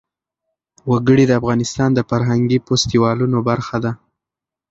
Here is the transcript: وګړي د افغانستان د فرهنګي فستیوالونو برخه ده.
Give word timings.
وګړي 0.91 1.23
د 1.27 1.31
افغانستان 1.39 1.89
د 1.93 1.99
فرهنګي 2.09 2.57
فستیوالونو 2.67 3.37
برخه 3.49 3.77
ده. 3.83 3.91